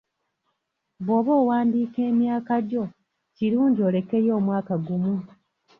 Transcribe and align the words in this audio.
Bw’oba 1.03 1.31
owandiika 1.41 1.99
emyaka 2.11 2.55
gyo 2.69 2.83
kirungi 3.35 3.79
olekeyo 3.89 4.31
omwaka 4.39 4.73
gumu. 4.85 5.15